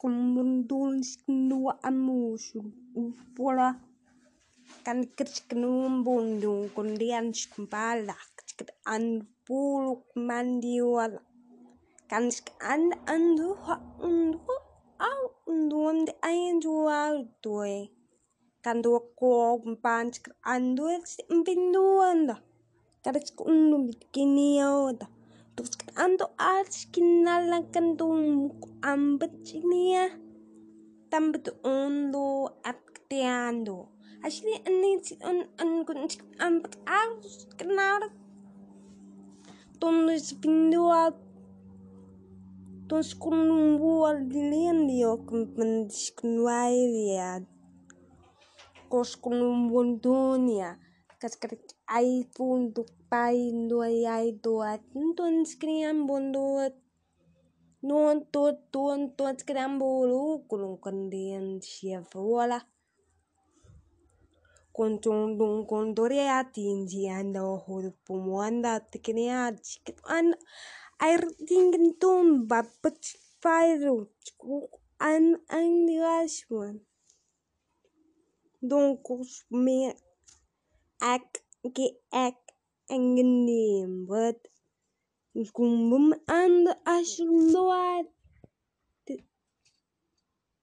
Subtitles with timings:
[0.00, 2.66] kundunskinua amusum
[3.00, 3.68] uvola
[4.84, 9.04] kan kirchkinum bundum kundianshkin balak chikit an
[9.46, 11.20] buluk mandiwala
[12.10, 12.82] kan chik an
[13.14, 13.74] andu ha
[14.06, 14.38] undu
[15.08, 17.76] au undundi ainjuardue
[18.64, 22.36] kan dua kog mpan chikit andu si mbinduanda
[23.04, 25.06] kan chik undum bikiniyoda
[25.58, 27.66] tuskan to ach kinalang
[28.38, 30.04] muku ambet cinia ya.
[31.10, 33.90] tambet undo atkeando
[34.22, 38.06] asli ini si un un kun cik ambet arus kenar
[39.82, 41.10] tundus pindua
[42.86, 47.42] tundus kun buar dilian dio kumpendis kun wairi ya
[48.86, 49.42] kos kun
[49.98, 50.78] dunia
[51.18, 56.74] kas kerik iPhone pun pai doi ai tuat nton skriam bondot.
[57.88, 62.60] Non tot ton tot skriam bolu kulung kendien sia vola.
[64.76, 70.26] Kontung dung kontore atingi ya, anda hod pumuanda teknea ya, chikit an
[71.08, 72.98] air dingin ton bapet
[73.40, 74.06] fire,
[75.10, 75.24] an
[75.56, 76.76] an diashwan.
[78.70, 79.06] Donc
[79.50, 79.94] me
[81.00, 82.32] ak É que é
[84.06, 84.48] wordt.
[85.34, 88.08] Ik kom hem aan de asload.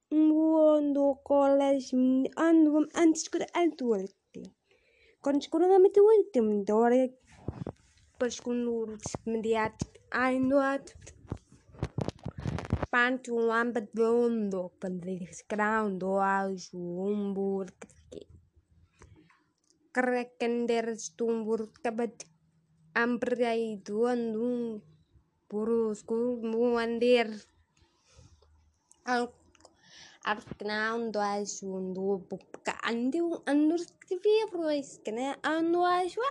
[0.10, 1.96] Mundo college
[2.36, 4.42] and um antes que antworte.
[5.22, 7.14] Quando escolheu me teu último dore
[8.18, 8.98] para escolher
[9.28, 10.86] imediato ai noat
[12.90, 17.66] tanto um ambas de ondo para descrão do ao jumbo
[19.96, 22.12] Krekenders-tumbur kabad
[22.92, 24.84] ampergai itu anung
[25.48, 27.32] burusku muandir.
[29.08, 29.32] Al
[30.28, 36.30] arknaun doasun do buka andi andur tivi proes kena andu ashwa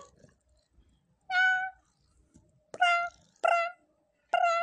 [2.75, 2.95] pra
[3.43, 3.63] pra
[4.33, 4.55] pra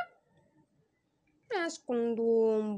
[1.50, 2.78] mas kundum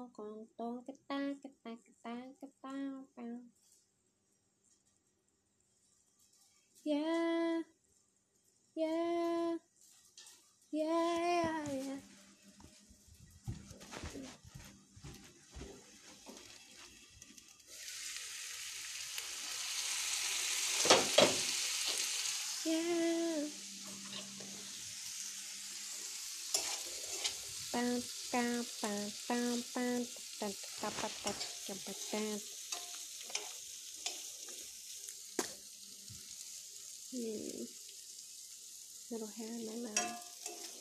[39.11, 40.19] Little hair in my mouth.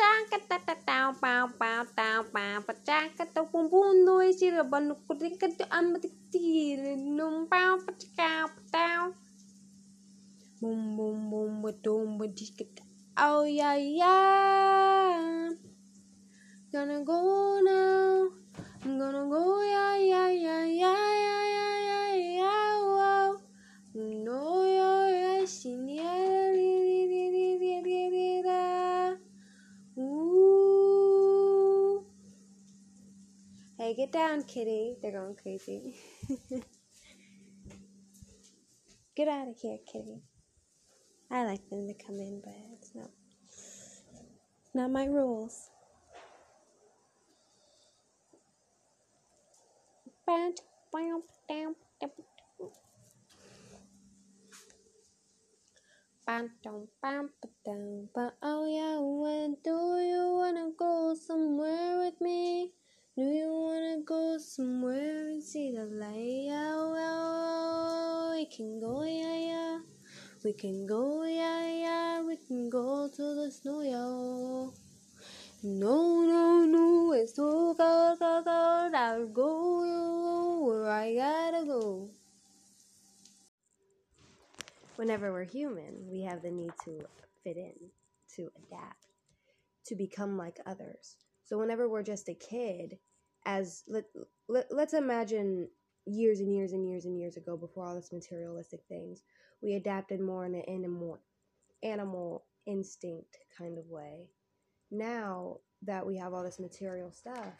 [0.00, 6.48] ចាកតតតោប៉ោប៉ោតោប៉ាបចាកតពុំពុំនុយសិរបនុគុតិកតអមតិទី
[7.18, 8.92] នុំប៉ោបចកោបតោ
[10.62, 12.78] មុំមុំមុំមតុមតិកត
[13.22, 14.18] អូយ៉ាយ៉ា
[16.74, 18.63] Gonna go now
[34.04, 34.96] get down, kitty.
[35.00, 35.94] They're going crazy.
[39.16, 40.20] get out of here, kitty.
[41.30, 43.08] I like them to come in, but it's not,
[44.74, 45.70] not my rules.
[58.42, 62.72] Oh yeah, when do you wanna go somewhere with me?
[63.16, 66.50] Do you wanna go somewhere and see the light?
[66.50, 69.78] Yeah, well, we can go, yeah, yeah.
[70.42, 72.22] We can go, yeah, yeah.
[72.22, 74.74] We can go to the snow, yeah.
[75.62, 78.94] No, no, no, it's too cold, cold, cold.
[78.94, 82.10] I'll go where I gotta go.
[84.96, 87.06] Whenever we're human, we have the need to
[87.44, 87.78] fit in,
[88.34, 89.06] to adapt,
[89.86, 91.14] to become like others
[91.44, 92.98] so whenever we're just a kid,
[93.46, 94.04] as let,
[94.48, 95.68] let let's imagine
[96.06, 99.22] years and years and years and years ago, before all this materialistic things,
[99.62, 101.20] we adapted more in an animal
[101.82, 104.28] animal instinct kind of way
[104.94, 107.54] now that we have all this material stuff,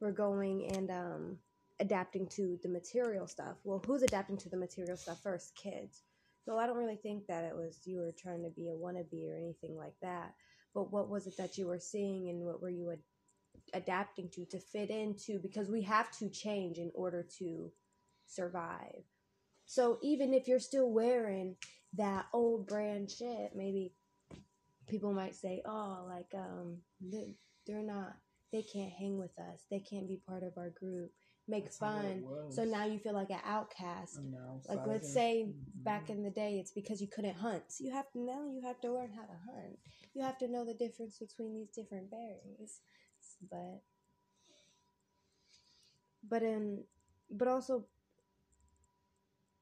[0.00, 1.38] we're going and um,
[1.80, 3.56] adapting to the material stuff.
[3.64, 5.54] Well, who's adapting to the material stuff first?
[5.54, 6.02] Kids.
[6.44, 9.30] So I don't really think that it was you were trying to be a wannabe
[9.30, 10.34] or anything like that.
[10.74, 12.98] But what was it that you were seeing and what were you ad-
[13.72, 15.38] adapting to to fit into?
[15.38, 17.70] Because we have to change in order to
[18.26, 19.04] survive.
[19.66, 21.56] So even if you're still wearing
[21.94, 23.94] that old brand shit, maybe
[24.88, 26.78] people might say, "Oh, like um,
[27.66, 28.16] they're not,
[28.52, 29.64] they can't hang with us.
[29.70, 31.10] They can't be part of our group."
[31.46, 32.24] Make That's fun.
[32.48, 34.18] So now you feel like an outcast.
[34.66, 35.82] Like let's say mm-hmm.
[35.82, 37.64] back in the day, it's because you couldn't hunt.
[37.68, 39.78] So you have to now you have to learn how to hunt.
[40.14, 42.80] You have to know the difference between these different berries.
[43.50, 43.82] But
[46.28, 46.84] but um
[47.30, 47.86] but also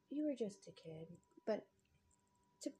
[0.09, 1.07] you were just a kid.
[1.45, 1.65] But
[2.61, 2.71] to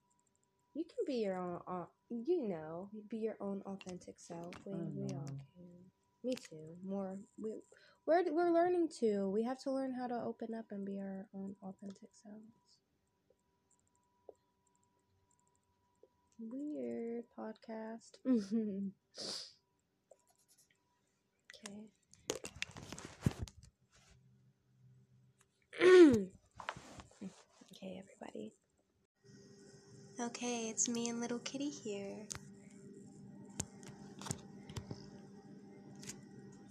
[0.73, 4.53] you can be your own you know, be your own authentic self.
[4.65, 5.65] We, we all can.
[6.23, 6.77] Me too.
[6.87, 7.61] More we
[8.05, 9.29] we're we're learning to.
[9.29, 12.82] We have to learn how to open up and be our own authentic selves.
[16.51, 18.17] Weird podcast.
[18.27, 18.41] okay.
[27.71, 28.53] okay, everybody.
[30.19, 32.27] Okay, it's me and little kitty here.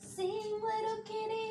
[0.00, 1.41] Sing, little kitty.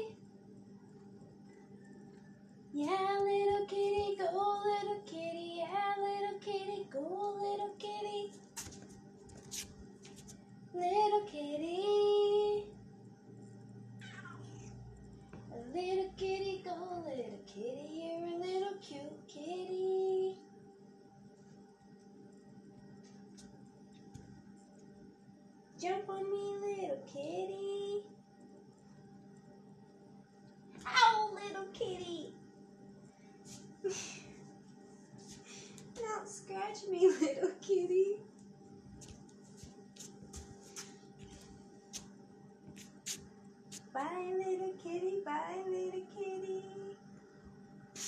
[36.72, 38.16] Catch me, little kitty.
[43.94, 45.20] Bye, little kitty.
[45.26, 46.64] Bye, little kitty.